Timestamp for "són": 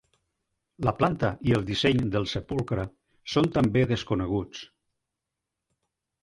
3.35-3.51